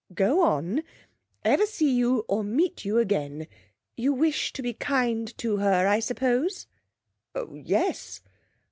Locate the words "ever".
1.45-1.67